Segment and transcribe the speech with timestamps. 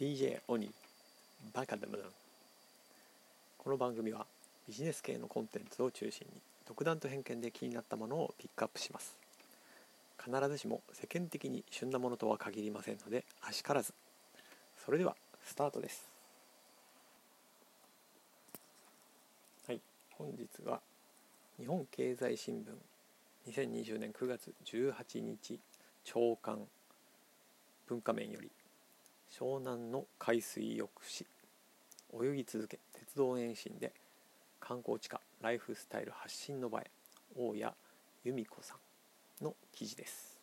[0.00, 0.70] DJ オニ
[1.52, 2.02] バカだむ
[3.58, 4.24] この番組は
[4.66, 9.14] ビジネス系のコンテンツを中心に独断と偏見で気になったものをピックアップします。
[10.18, 13.92] 必ずしも世間的に旬なものとは限りませんのであしからず。
[14.82, 16.08] それではスタートです。
[19.66, 19.80] はい
[20.12, 20.80] 本日は
[21.58, 22.64] 日本経済新
[23.46, 25.58] 聞2020年9月18日
[26.04, 26.60] 朝刊
[27.86, 28.50] 文化面より
[29.30, 31.24] 湘南の海水浴市
[32.12, 33.92] 泳ぎ続け鉄道延伸で
[34.58, 36.90] 観光地化ライフスタイル発信の場へ
[37.36, 37.72] 大谷
[38.24, 38.74] 由美子さ
[39.40, 40.40] んの記事です。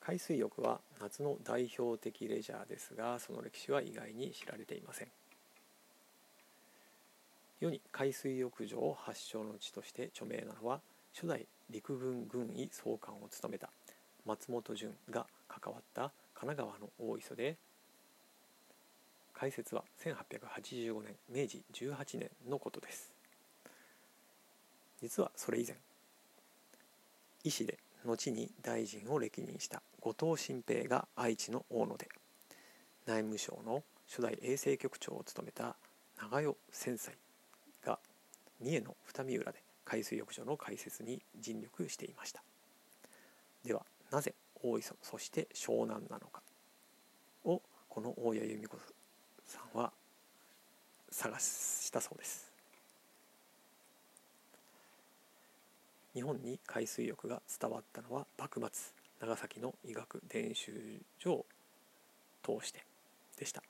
[0.00, 5.08] 海水浴は夏の代表的レジャーですがその歴史は意外に知られていません。
[7.60, 10.80] 世に海水浴場発祥の地として著名なのは
[11.14, 13.70] 初代陸軍軍医総監を務めた
[14.26, 17.56] 松本潤が関わった神奈川の大磯で
[19.34, 23.10] 開設は1885年明治18年のことです。
[25.00, 25.76] 実はそれ以前
[27.42, 32.08] 医師で後に大臣を歴任した後藤新平が愛知の大野で
[33.06, 35.76] 内務省の初代衛生局長を務めた
[36.18, 37.16] 長与千歳
[37.84, 37.98] が
[38.60, 42.42] 三重の二見浦で海水浴場の開設に尽力していました。
[43.64, 46.42] ではなぜ大磯そして湘南なのか？
[47.44, 48.76] をこの大谷由美子
[49.46, 49.92] さんは
[51.10, 52.50] 探したそうです。
[56.12, 58.70] 日本に海水浴が伝わったのは幕末
[59.20, 60.72] 長崎の医学伝習
[61.18, 61.46] 所を
[62.42, 62.84] 通して
[63.38, 63.62] でした。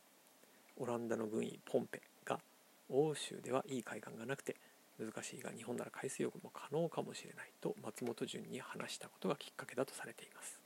[0.78, 2.40] オランダの軍医ポンペが
[2.88, 4.56] 欧州ではいい海岸がなくて
[5.00, 10.60] 難しいが日本なら海水浴も可能かもしれないと松本潤に話したことがきっかけだとされています。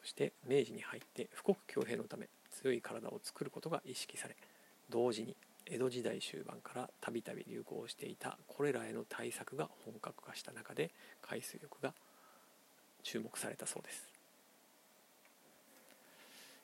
[0.00, 4.36] そして明治に入って富国強兵のため強い体を作ることが意識され
[4.88, 5.34] 同時に
[5.66, 11.92] 江戸時代終盤からたびたび流行していたこれらへの対策が本格化した中で海水浴が
[13.02, 14.08] 注目されたそうです。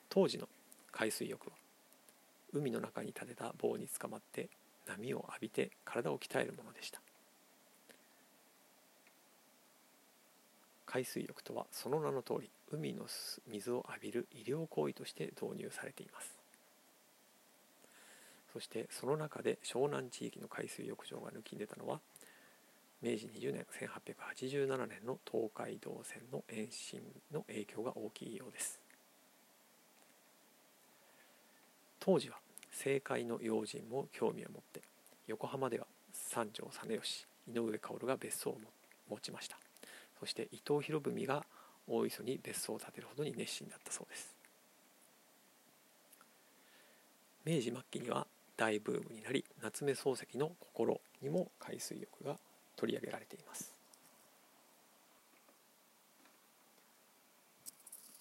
[0.09, 0.47] 当時の
[0.91, 1.55] 海水浴は
[2.53, 4.47] 海の中に立てた棒につかまって
[4.87, 7.01] 波を浴びて体を鍛えるものでした。
[10.85, 13.05] 海水浴とはその名の通り海の
[13.47, 16.35] 水を浴びる医療行為として導入されています。
[18.53, 21.99] そしてその中で湘南地域の海水浴場が抜きん出たのは
[23.01, 27.01] 明治20年1887年の東海道線の延伸
[27.33, 28.79] の影響が大きいようです。
[31.99, 32.42] 当時は
[32.73, 34.81] 政界の要人も興味を持って
[35.27, 38.57] 横浜では三条実義井上薫が別荘を
[39.09, 39.57] 持ちました。
[40.19, 41.45] そして伊藤博文が
[41.87, 44.33] 大磯に別荘を建てるほどに熱心だったそうです。
[47.45, 48.25] 明治末期には
[48.55, 52.37] 大ブームになり夏目漱石の心にも海水浴が
[52.75, 53.73] 取り上げられています。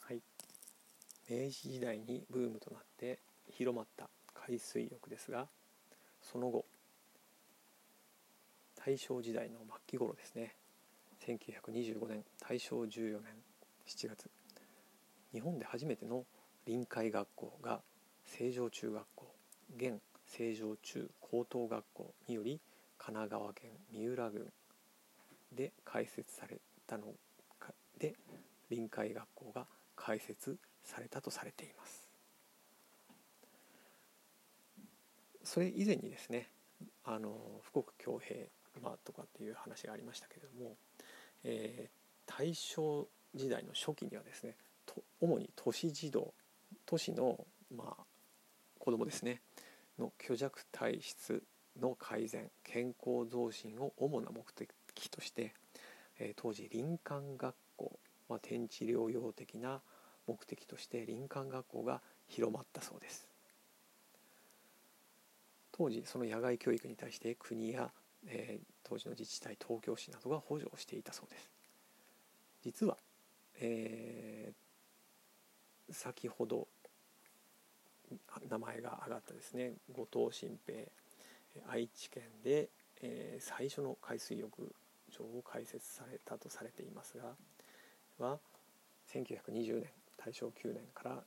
[0.00, 0.20] はい。
[1.30, 3.20] 明治時代にブームとなって
[3.50, 5.48] 広まった海水浴ですが
[6.20, 6.64] その後
[8.84, 10.56] 大正時代の末期頃ですね。
[11.24, 13.34] 1925年大正14年
[13.86, 14.28] 7月
[15.32, 16.24] 日本で初めての
[16.66, 17.80] 臨海学校が
[18.24, 19.34] 成城中学校
[19.76, 22.60] 現成城中高等学校により
[22.98, 24.52] 神奈川県三浦郡
[25.52, 27.04] で開設されたの
[27.98, 28.14] で
[28.70, 32.11] 臨海学校が開設されたとされています。
[35.44, 36.48] それ以前にですね
[37.04, 38.48] あの富国強兵、
[38.82, 40.76] まあ、とかっていう話がありましたけれども、
[41.44, 44.56] えー、大正時代の初期にはですね
[45.20, 46.32] 主に都市児童
[46.86, 48.04] 都市の、まあ、
[48.78, 49.40] 子供ですね
[49.98, 51.42] の虚弱体質
[51.80, 54.68] の改善健康増進を主な目的
[55.08, 55.54] として、
[56.18, 57.98] えー、当時林間学校、
[58.28, 59.80] まあ、天地療養的な
[60.26, 63.31] 目的として林間学校が広まったそうです。
[65.72, 67.90] 当時その野外教育に対して国や、
[68.26, 71.50] えー、当時の自治体東京市などが補助をしていたそうです。
[72.62, 72.96] 実は、
[73.60, 76.68] えー、先ほど
[78.48, 80.84] 名前が挙がったですね後藤新平
[81.68, 82.68] 愛知県で、
[83.02, 84.74] えー、最初の海水浴
[85.10, 87.16] 場を開設されたとされています
[88.18, 88.38] がは
[89.12, 91.22] 1920年大正9年から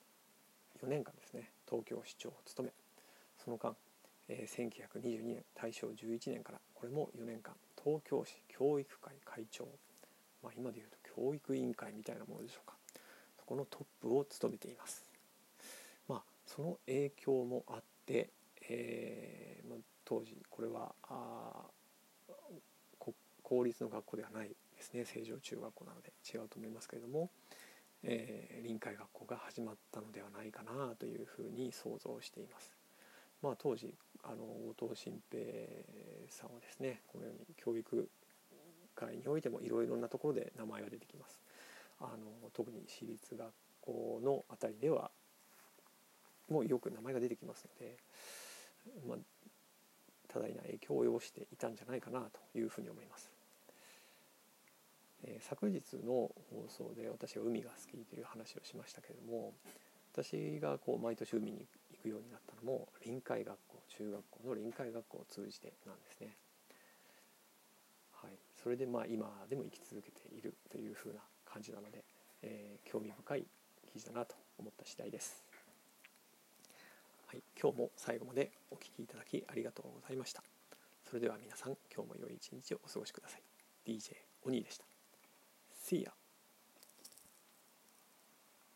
[0.83, 2.73] 4年間ですね東京市長を務め
[3.43, 3.75] その間、
[4.27, 9.67] えー、1922年大正11年からこれも4年間東京市教育会会長、
[10.43, 12.75] まあ、今でいうと教育委員会みたいなものでしょうか
[13.39, 15.05] そこのトップを務めています。
[16.07, 18.29] まあ、その影響もあって、
[18.69, 21.65] えーまあ、当時これはあ
[23.45, 27.29] 公立の学校ではないですね成城中学校なので違うと思いますけれども、
[28.03, 32.71] えー、臨海学校が始まったのではないかなというふうに想像しています。
[33.43, 33.93] まあ、当時
[34.25, 34.43] あの
[34.77, 35.43] 後藤新平
[36.29, 38.09] さんはですねこのように教育
[38.95, 41.39] 界においてもいろいろなところで名前が出てきます。
[41.99, 43.49] あの特に私立学
[43.81, 45.11] 校の辺りでは
[46.49, 47.97] もうよく名前が出てきますので、
[49.07, 49.17] まあ、
[50.27, 53.31] 多大な影響を及ぼしていたんじゃないかなというふうに思います。
[55.23, 59.53] えー、昨日の放送で私は海が好きという話をしましたけれども
[60.13, 61.65] 私がこう毎年海に
[62.05, 66.37] くようになったのも臨海学校中学校の臨海学校を通じてなんですね。
[68.21, 68.31] はい、
[68.61, 72.03] それでまあ今でも生き続けているというふうな感じなので、
[72.43, 73.47] えー、興味深い
[73.91, 75.43] 記事だなと思った次第です。
[77.25, 80.43] はい、今日も最後までお聴きいただきありがとうございました。
[81.03, 83.41] それでは皆さん今日も良い一日をお過ごしください。
[83.85, 84.13] DJ
[84.43, 84.85] お兄でした。
[85.73, 86.24] See ya!